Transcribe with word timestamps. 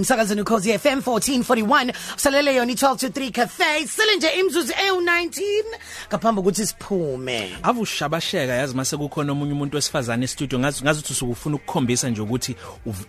Msakazweni 0.00 0.44
Khosi 0.44 0.78
FM 0.78 0.98
1441 0.98 1.92
usalele 2.16 2.54
yona 2.54 2.72
i12 2.72 2.96
to 2.96 3.08
3 3.08 3.30
cafe. 3.30 3.86
Sele 3.86 4.16
nje 4.16 4.28
imzuzu 4.28 4.72
ewu19 4.72 5.42
ngaphambi 6.08 6.40
ukuthi 6.40 6.66
siphume. 6.66 7.56
Avushabasheka 7.62 8.52
yazi 8.52 8.74
mase 8.74 8.96
kukhona 8.96 9.32
omunye 9.32 9.52
umuntu 9.52 9.76
wesifazane 9.76 10.24
e-studio 10.24 10.58
ngazi 10.58 10.82
ngazi 10.82 10.98
ukuthi 11.00 11.12
usukufuna 11.12 11.56
ukukhombisa 11.56 12.10
nje 12.10 12.20
ukuthi 12.22 12.56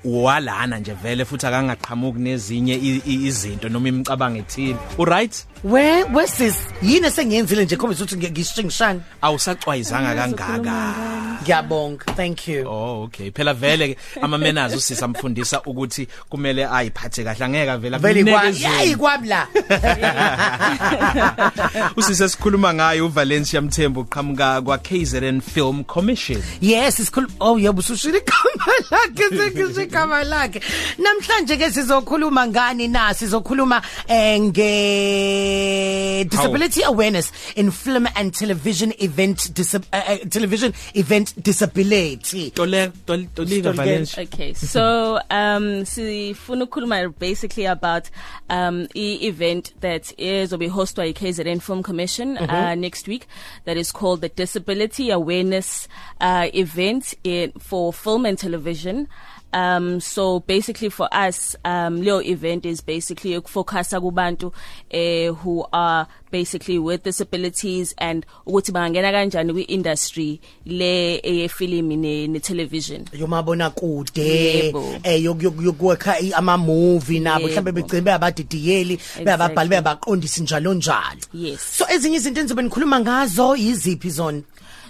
uwalana 0.03 0.79
nje 0.79 0.93
vele 0.93 1.25
futhi 1.25 1.45
akangaqhamuki 1.47 2.19
nezinye 2.19 3.01
izinto 3.05 3.69
noma 3.69 3.87
imicabango 3.89 4.39
ethile. 4.39 4.77
Uright 4.97 5.45
we 5.63 6.03
wesis 6.03 6.55
yini 6.81 7.07
esengiyenzile 7.07 7.65
nje? 7.65 7.75
Khombisa 7.75 8.03
ukuthi 8.03 8.31
ngishingishana 8.31 8.99
awusacwayizanga 9.21 10.15
kangaka. 10.15 11.30
Ngiyabonga. 11.41 12.05
Thank 12.15 12.47
you. 12.47 12.65
Oh 12.67 13.03
okay. 13.03 13.31
Phela 13.31 13.53
vele 13.53 13.93
ke 13.93 13.97
ama 14.21 14.37
manners 14.37 14.75
usisa 14.75 15.07
mfundisa 15.07 15.61
ukuthi 15.61 16.07
kumele 16.29 16.65
ayiphathe 16.65 17.23
kahle. 17.23 17.45
Angeke 17.45 17.77
vele 17.77 17.97
vele 17.97 18.31
yayi 18.59 18.95
kwabla 18.95 19.47
usise 21.97 22.29
sikhuluma 22.29 22.73
ngayo 22.73 23.05
uValencia 23.05 23.61
Mthembu 23.61 23.99
uqhamuka 23.99 24.61
kwa 24.61 24.77
KZN 24.77 25.41
Film 25.41 25.83
Commission. 25.83 26.43
Yes 26.61 26.99
isikhuluma 26.99 27.33
oh 27.39 27.59
yebo 27.59 27.79
usushila 27.79 28.17
igama 28.17 28.73
lakhe 28.91 29.29
sekisho 29.29 29.81
igama 29.81 30.23
lakhe. 30.23 30.61
Namhlanje 30.97 31.57
ke 31.57 31.71
sizokhuluma 31.71 32.47
ngani 32.47 32.87
na? 32.87 33.13
Sizokhuluma 33.13 33.81
eh, 34.07 34.41
nge 34.41 36.25
disability 36.29 36.83
awareness 36.83 37.31
in 37.55 37.71
film 37.71 38.07
and 38.15 38.33
television 38.33 38.93
event 38.99 39.53
disab 39.53 39.83
uh, 39.93 40.01
uh, 40.07 40.17
television 40.29 40.73
event 40.93 41.30
disability. 41.33 42.51
Tole 42.51 42.91
tolika 43.05 43.73
Valencia. 43.73 44.23
Okay 44.23 44.53
so 44.53 45.19
um 45.29 45.85
sifuna 45.85 46.65
ukukhuluma 46.65 47.17
basically 47.19 47.65
about 47.65 48.09
um 48.49 48.87
e 48.95 49.27
event 49.27 49.73
that 49.81 50.13
is 50.17 50.51
will 50.51 50.57
be 50.59 50.69
hosted 50.69 50.95
by 50.95 51.13
KZN 51.13 51.61
Film 51.61 51.83
Commission 51.83 52.37
mm 52.37 52.45
-hmm. 52.47 52.71
uh, 52.71 52.75
next 52.75 53.07
week 53.07 53.27
that 53.65 53.77
is 53.77 53.91
called 53.91 54.21
the 54.21 54.29
Disability 54.29 55.11
Awareness 55.11 55.87
uh 56.19 56.47
event 56.53 57.13
in 57.23 57.51
for 57.59 57.93
film 57.93 58.25
and 58.25 58.37
television. 58.37 59.07
Um 59.53 59.99
so 59.99 60.39
basically 60.39 60.89
for 60.89 61.09
us 61.11 61.55
um 61.65 62.01
Leo 62.01 62.21
event 62.21 62.65
is 62.65 62.81
basically 62.81 63.35
ukufocus 63.37 63.89
kubantu 63.99 64.53
eh 64.89 65.27
who 65.27 65.65
are 65.73 66.07
basically 66.31 66.79
with 66.79 67.03
disabilities 67.03 67.95
and 67.97 68.25
ukuthi 68.45 68.71
bangena 68.71 69.11
kanjani 69.11 69.53
kwi 69.53 69.61
industry 69.61 70.39
le 70.65 71.19
eye 71.23 71.47
film 71.47 71.87
ne, 71.87 72.27
ne 72.27 72.39
television 72.39 73.05
yomabona 73.13 73.69
kude 73.69 74.73
eh 75.03 75.23
yokuwekha 75.23 76.15
ama 76.35 76.57
movie 76.57 77.19
nabo 77.19 77.47
mhlawumbe 77.47 77.71
begcine 77.71 78.11
abadidiyeli 78.11 78.99
beyababhali 79.23 79.69
beyabaqondisi 79.69 80.41
njalo 80.41 80.73
njalo. 80.73 81.21
Yes. 81.33 81.77
So 81.77 81.85
ezinye 81.89 82.17
izinto 82.17 82.41
enzobe 82.41 82.61
nikhuluma 82.61 82.99
ngazo 82.99 83.55
yiziphi 83.55 84.09
zona? 84.09 84.41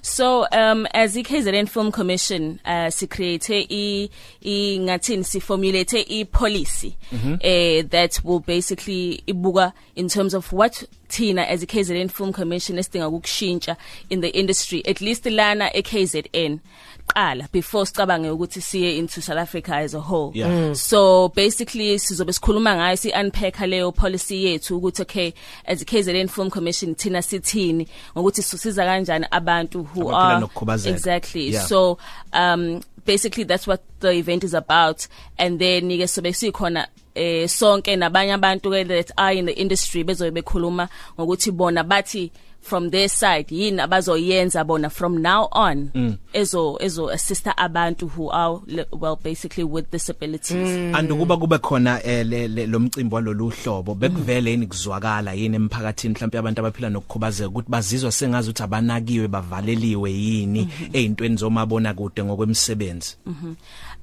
So 0.02 0.48
um 0.52 0.88
as 0.94 1.16
iKZN 1.16 1.70
Film 1.70 1.92
Commission 1.92 2.60
uh 2.66 2.90
si 2.90 3.08
create 3.08 3.50
i 3.50 4.10
i 4.44 4.78
ngathini 4.80 5.26
si 5.26 5.40
formulate 5.40 6.06
i 6.10 6.26
policy 6.26 6.96
mm 7.12 7.20
-hmm. 7.20 7.36
uh 7.36 7.90
that 7.90 8.20
will 8.24 8.40
basically 8.40 9.24
ibuka 9.28 9.74
in 9.96 10.08
terms 10.08 10.34
of 10.34 10.52
what 10.54 10.84
thina 11.12 11.48
as 11.48 11.64
iKZN 11.64 12.10
Film 12.10 12.34
Commission 12.34 12.78
esidinga 12.78 13.08
ukushintsha 13.08 13.76
in 14.10 14.22
the 14.22 14.30
industry 14.30 14.82
at 14.86 15.02
least 15.02 15.26
lana 15.26 15.70
eKZN 15.76 16.60
qala 17.08 17.52
before 17.52 17.86
sicabange 17.86 18.30
ukuthi 18.30 18.62
siye 18.62 18.98
into 18.98 19.22
South 19.22 19.38
Africa 19.38 19.76
as 19.76 19.94
a 19.94 20.00
whole 20.00 20.32
yeah. 20.34 20.50
mm. 20.50 20.76
so 20.76 21.30
basically 21.30 22.00
sizobe 22.00 22.34
sikhuluma 22.34 22.76
ngayo 22.76 22.98
si 22.98 23.12
unpack 23.12 23.60
leyo 23.60 23.92
policy 23.92 24.46
yethu 24.46 24.78
ukuthi 24.78 25.02
okay 25.02 25.34
as 25.66 25.82
iKZN 25.82 26.30
Film 26.30 26.50
Commission 26.50 26.96
thina 26.96 27.22
sithini 27.22 27.88
ngokuthi 28.18 28.42
sisiza 28.42 28.86
kanjani 28.86 29.26
abantu 29.32 29.84
who 29.94 30.10
are 30.10 30.44
exactly 30.86 31.50
yeah. 31.50 31.62
so 31.62 31.98
um 32.34 32.82
basically 33.06 33.44
that's 33.44 33.68
what 33.68 33.82
the 34.00 34.12
event 34.12 34.44
is 34.44 34.54
about 34.54 35.08
and 35.38 35.60
then 35.60 35.88
nike 35.88 36.04
sobe 36.04 36.34
sikhona 36.34 36.88
eh 37.16 37.48
sonke 37.48 37.96
nabanye 37.96 38.34
abantu 38.34 38.70
ke 38.72 38.88
that 38.88 39.12
are 39.18 39.34
in 39.34 39.46
the 39.46 39.56
industry 39.60 40.04
bezobe 40.04 40.42
bekhuluma 40.42 40.90
ngokuthi 41.18 41.52
bona 41.52 41.84
bathi 41.84 42.32
from 42.62 42.90
their 42.92 43.10
side 43.10 43.48
yini 43.50 43.82
abazoyenza 43.82 44.64
bona 44.64 44.90
from 44.90 45.22
now 45.22 45.48
on 45.52 45.92
mm. 45.94 46.18
Ezo 46.34 46.78
ezo 46.80 47.10
assist 47.10 47.48
abantu 47.58 48.08
who 48.08 48.32
are 48.32 48.60
well 48.92 49.18
basically 49.24 49.64
with 49.64 49.92
disabilities 49.92 50.70
mm. 50.70 50.96
and 50.96 51.10
kuba 51.10 51.38
kube 51.38 51.58
khona 51.58 52.04
eh, 52.04 52.26
lo 52.68 52.80
mcimbi 52.80 53.16
walolu 53.16 53.50
hlobo 53.50 53.96
bekuvele 53.96 54.52
yini 54.52 54.68
kuzwakala 54.68 55.34
yini 55.34 55.56
emphakathini 55.56 56.14
mhlawumbe 56.14 56.38
abantu 56.38 56.60
abaphila 56.60 56.90
nokukhubazeka 56.90 57.50
ukuthi 57.50 57.72
bazizwa 57.72 58.12
sengazi 58.12 58.50
ukuthi 58.50 58.64
abanakiwe 58.64 59.28
bavaleliwe 59.28 60.12
yini 60.12 60.62
mm-hmm. 60.62 60.90
ezintweni 60.94 61.36
zomabona 61.36 61.94
kude 61.94 62.24
ngokwemsebenzi 62.24 63.18
mhm 63.26 63.54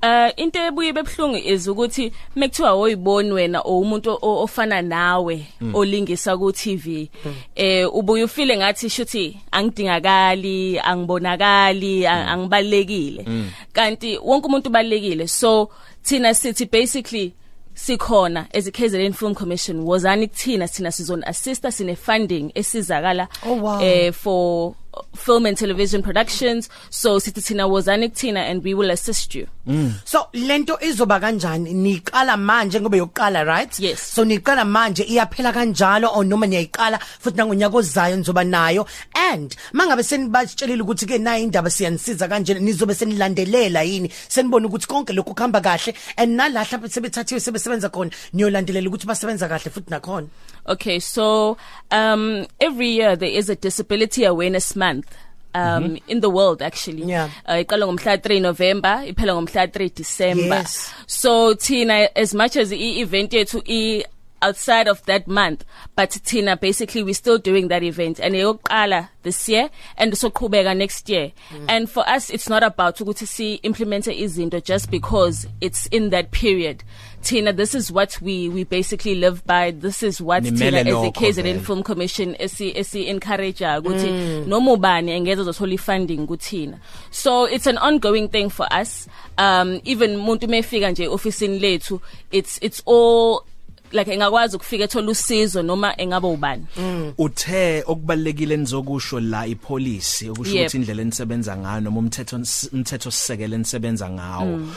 Uh 0.01 0.31
into 0.37 0.61
ebuye 0.61 0.93
bebhlungu 0.93 1.37
is 1.37 1.67
ukuthi 1.67 2.13
mekuthiwa 2.37 2.73
oyiboni 2.73 3.33
wena 3.33 3.61
o 3.61 3.81
umuntu 3.81 4.19
ofana 4.23 4.83
nawe 4.83 5.47
mm. 5.61 5.75
olingisa 5.75 6.39
ku 6.39 6.53
TV 6.53 7.11
mm. 7.25 7.35
eh 7.57 7.95
ubuye 7.95 8.25
ufile 8.25 8.57
ngathi 8.57 8.91
shuthi 8.91 9.41
angidingakali 9.51 10.79
angibonakali 10.79 12.01
mm. 12.01 12.07
Angibalekile 12.27 13.25
mm. 13.27 13.51
kanti 13.73 14.19
wonke 14.19 14.47
umuntu 14.47 14.69
ubalekile 14.69 15.29
so 15.29 15.71
thina 16.03 16.35
sithi 16.35 16.65
basically 16.65 17.35
sikhona 17.75 18.47
as 18.55 18.67
a 18.67 18.71
KZN 18.71 19.13
Film 19.13 19.35
Commission 19.35 19.81
wozani 19.81 20.29
kuthina 20.29 20.69
sina 20.69 20.93
sizon 20.93 21.23
assista 21.27 21.73
sine 21.73 21.97
funding 21.97 22.53
esizakala 22.55 23.29
oh, 23.47 23.55
wow. 23.55 23.83
eh 23.83 24.13
for 24.13 24.75
film 25.15 25.47
and 25.47 25.57
television 25.57 26.03
productions. 26.03 26.69
So 26.91 27.19
sithi 27.19 27.43
thina 27.43 27.69
wozani 27.69 28.11
kuthina 28.11 28.41
and 28.51 28.63
we 28.65 28.75
will 28.75 28.91
assist 28.91 29.35
you. 29.35 29.47
Mm. 29.67 29.93
so 30.05 30.29
lento 30.33 30.79
izoba 30.81 31.21
kanjani? 31.21 31.75
Niqala 31.75 32.37
manje 32.37 32.81
ngoba 32.81 32.97
yokuqala 32.97 33.47
right? 33.47 33.79
Yes. 33.79 34.01
so 34.01 34.25
niqala 34.25 34.65
manje 34.65 35.05
iyaphela 35.05 35.53
kanjalo 35.53 36.17
or 36.17 36.25
noma 36.25 36.47
niyayiqala 36.47 36.99
futhi 36.99 37.37
nangonyaka 37.37 37.77
ozayo 37.77 38.17
nizoba 38.17 38.45
nayo. 38.45 38.87
And 39.15 39.55
mangabe 39.73 40.03
senibatshelile 40.03 40.83
ukuthi 40.83 41.07
ke 41.07 41.19
nayi 41.19 41.43
indaba 41.45 41.69
siyanisiza 41.69 42.29
kanje 42.29 42.55
nizobe 42.55 42.95
senilandelela 42.95 43.83
yini? 43.83 44.09
Senibona 44.29 44.69
ukuthi 44.69 44.87
konke 44.87 45.13
lokhu 45.13 45.35
kuhamba 45.35 45.61
kahle 45.61 45.95
and 46.17 46.39
nalahla 46.39 46.89
sebethathiwe 46.89 47.41
sebesebenza 47.41 47.91
khona 47.91 48.11
niyolandelela 48.33 48.89
ukuthi 48.89 49.07
basebenza 49.07 49.49
kahle 49.49 49.71
futhi 49.71 49.91
nakhona. 49.91 50.29
Okay 50.69 51.01
so 51.01 51.57
um 51.91 52.47
every 52.61 52.89
year 52.89 53.17
there 53.17 53.31
is 53.31 53.49
a 53.49 53.57
disability 53.57 54.25
awareness 54.25 54.77
month 54.77 55.17
um 55.55 55.63
mm 55.63 55.91
-hmm. 55.91 56.03
in 56.13 56.21
the 56.21 56.31
world 56.31 56.63
actually 56.63 57.05
yeah. 57.05 57.29
uh, 57.49 57.59
iqala 57.63 57.87
ngomhla 57.87 58.17
3 58.17 58.41
November 58.41 58.95
iphela 59.07 59.33
ngomhla 59.35 59.67
3 59.67 59.91
December 59.97 60.61
yes. 60.63 60.93
so 61.07 61.55
thina 61.55 62.09
as 62.15 62.35
much 62.35 62.57
as 62.57 62.73
i 62.73 63.01
event 63.05 63.33
yethu 63.33 63.63
i 63.67 64.05
outside 64.43 64.89
of 64.89 65.05
that 65.07 65.27
month 65.27 65.65
but 65.97 66.11
thina 66.11 66.59
basically 66.61 67.03
we 67.03 67.13
still 67.13 67.39
doing 67.39 67.69
that 67.69 67.83
event. 67.83 68.21
And 68.21 68.35
eyokuqala 68.35 69.09
this 69.23 69.49
year 69.49 69.71
and 69.97 70.13
soqhubeka 70.13 70.77
next 70.77 71.09
year. 71.09 71.33
Mm. 71.51 71.67
and 71.69 71.91
for 71.91 72.09
us 72.09 72.31
it's 72.31 72.49
not 72.49 72.63
about 72.63 72.97
ukuthi 72.97 73.27
si 73.27 73.55
implement 73.63 74.07
izinto 74.07 74.63
just 74.63 74.91
because 74.91 75.47
it's 75.61 75.87
in 75.87 76.11
that 76.11 76.31
period. 76.31 76.85
Tina 77.23 77.53
this 77.53 77.75
is 77.75 77.91
what 77.91 78.21
we 78.21 78.49
we 78.49 78.65
basically 78.65 79.17
live 79.17 79.45
by. 79.45 79.73
This 79.73 80.03
is 80.03 80.21
what 80.21 80.45
Tina 80.45 80.79
as 80.79 80.87
a 80.87 81.11
KZN 81.11 81.61
Film 81.61 81.83
Commission 81.83 82.35
esi 82.35 82.75
esi 82.75 83.09
encourage 83.09 83.59
ukuthi 83.59 84.09
mm. 84.09 84.47
noma 84.47 84.77
ubani 84.77 85.11
engeza 85.11 85.43
uzothola 85.43 85.79
funding 85.79 86.27
kuthina. 86.27 86.79
So 87.11 87.45
it's 87.45 87.67
an 87.67 87.79
ongoing 87.79 88.29
thing 88.29 88.51
for 88.51 88.67
us. 88.73 89.09
Um 89.37 89.81
even 89.85 90.17
umuntu 90.17 90.49
mefika 90.49 90.91
nje 90.91 91.09
officeini 91.09 91.59
lethu 91.59 92.01
it's 92.31 92.59
it's 92.63 92.83
all 92.87 93.45
like 93.93 94.13
engakwazi 94.13 94.57
ukufika 94.57 94.85
ethola 94.85 95.11
usizo 95.11 95.63
noma 95.63 96.01
engaba 96.01 96.29
ubani 96.29 96.67
mm. 96.77 97.13
uthe 97.19 97.83
okubalekile 97.87 98.57
nizokusho 98.57 99.21
la 99.21 99.47
ipolicy 99.47 100.31
okusho 100.31 100.55
ukuthi 100.55 100.77
indlela 100.77 101.03
enisebenza 101.03 101.57
ngayo 101.57 101.81
noma 101.81 101.99
umthetho 101.99 102.37
umthetho 102.73 103.11
sisekele 103.11 103.55
enisebenza 103.55 104.11
ngawo 104.11 104.57
mm. 104.57 104.73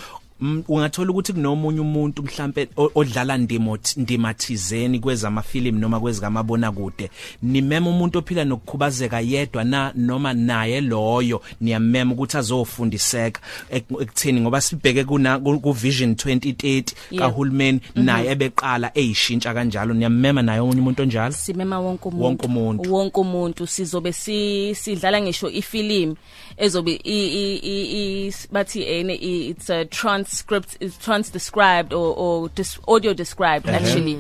Ungathola 0.68 1.12
ukuthi 1.12 1.34
kunomunye 1.34 1.80
umuntu 1.80 2.24
mhlambe 2.24 2.68
odlala 2.96 3.38
ndimo 3.38 3.78
ndima 3.98 4.34
thizeni 4.34 5.00
kwezamafilimu 5.00 5.80
noma 5.80 6.00
kwezikamabona 6.00 6.72
kude 6.72 7.10
nimema 7.42 7.90
umuntu 7.90 8.20
ophila 8.20 8.46
nokukhubazeka 8.46 9.20
yedwa 9.20 9.64
na 9.64 9.94
noma 9.96 10.34
naye 10.34 10.82
loyo? 10.82 11.42
Niyamema 11.62 12.14
ukuthi 12.14 12.38
azofundiseka 12.38 13.42
ekutheni 13.70 14.42
ngoba 14.42 14.62
sibheke 14.62 15.04
kuna 15.04 15.40
ku 15.40 15.72
vision 15.72 16.14
2030 16.14 16.84
kahulumeni 17.18 17.82
naye 17.96 18.32
ebeqala 18.32 18.92
eyishintsha 18.98 19.54
kanjalo. 19.54 19.94
Niyamema 19.94 20.42
naye 20.42 20.60
omunye 20.60 20.82
umuntu 20.82 21.02
onjalo? 21.02 21.34
Simema 21.34 21.80
wonke 21.80 22.08
umuntu. 22.08 22.24
Wonke 22.24 22.46
umuntu. 22.46 22.94
Wonke 22.94 23.20
umuntu. 23.20 23.68
Sizobe 23.68 24.14
sidlala 24.14 25.22
ngisho 25.22 25.50
ifilimu 25.50 26.16
ezobe 26.58 27.00
i 27.04 28.32
bathi 28.52 28.84
ene 28.84 29.14
it's 29.16 29.70
a 29.70 29.86
trans 29.86 30.31
script 30.32 30.78
is 30.80 30.98
transcribed 30.98 31.94
or 31.94 32.14
or 32.18 32.50
dis, 32.56 32.80
audio 32.88 33.14
described 33.14 33.66
uh 33.70 33.74
-huh. 33.74 33.82
actually 33.82 34.20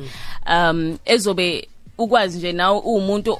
um 0.50 0.98
ezobe 1.06 1.68
ukwazi 1.98 2.38
nje 2.38 2.52
nawe 2.52 2.80
umuntu 2.80 3.36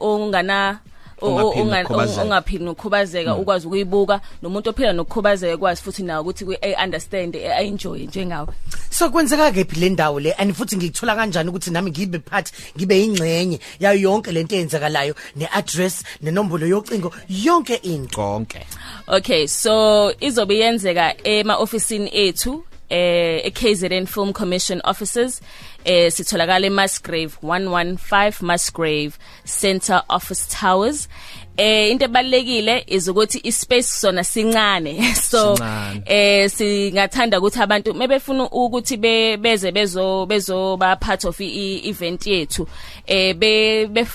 ongana 0.00 0.78
ongaphili 1.24 2.64
nokukhubazeka. 2.64 3.36
ukwazi 3.36 3.66
ukuyibuka 3.66 4.20
nomuntu 4.42 4.70
ophila 4.70 4.92
nokukhubazeka 4.92 5.56
kwazi 5.56 5.82
futhi 5.82 6.02
nawe 6.02 6.20
ukuthi 6.20 6.44
ku 6.44 6.54
understand 6.84 7.36
enjoy 7.36 8.06
njengawe. 8.06 8.48
So 8.90 9.10
kwenzeka 9.10 9.52
kephi 9.52 9.80
le 9.80 9.88
ndawo 9.88 10.20
le? 10.20 10.32
And 10.32 10.54
futhi 10.54 10.76
ngikuthola 10.76 11.16
kanjani 11.16 11.50
ukuthi 11.50 11.70
nami 11.70 11.90
ngibe 11.90 12.18
part 12.18 12.52
ngibe 12.76 13.04
ingcenye 13.04 13.60
yayo 13.80 14.00
yonke 14.00 14.32
lento 14.32 14.56
eyenzakalayo 14.56 15.14
neaddress 15.36 16.04
nenombolo 16.22 16.66
yocingo 16.66 17.12
yonke 17.28 17.74
into? 17.82 18.24
Konke. 18.24 18.66
Okay 19.08 19.46
so 19.46 20.12
izobe 20.20 20.58
yenzeka 20.58 21.14
ema 21.24 21.56
officeini 21.56 22.10
ethu 22.12 22.64
eh 22.94 23.46
eKZN 23.46 24.06
Film 24.06 24.32
Commission 24.32 24.80
offices 24.84 25.40
eh 25.84 26.10
sitholakala 26.10 26.66
eMusgrave 26.66 27.32
115 27.42 28.42
Musgrave 28.42 29.18
Center 29.44 30.02
Office 30.08 30.46
Towers. 30.60 31.08
Eh 31.56 31.90
into 31.90 32.04
ebalekile 32.04 32.84
izukuthi 32.86 33.40
ispace 33.44 33.88
sona 34.00 34.24
sincane. 34.24 35.14
So 35.30 35.56
eh 36.06 36.50
singathanda 36.50 37.40
ukuthi 37.40 37.60
abantu 37.60 37.94
mebefuna 37.94 38.44
ukuthi 38.50 38.96
beze 38.96 39.72
bezo 39.72 40.26
bezo 40.26 40.76
ba 40.78 40.96
part 40.96 41.24
of 41.24 41.40
i 41.40 41.80
event 41.88 42.26
yethu 42.26 42.68
eh 43.06 43.34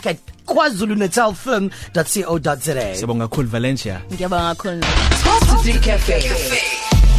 kwazulunatalfilm.co.za 0.48 2.94
Sibonga 2.94 3.28
kakhulu 3.28 3.48
Valencia. 3.48 4.00
Ngiyabonga 4.12 4.54
kakhulu. 4.54 4.80
Top 5.24 5.62
City 5.64 5.78
Cafe. 5.78 6.30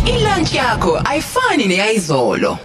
Ilunch 0.05 0.53
yakho 0.53 1.01
ayifani 1.05 1.65
neyizolo 1.65 2.57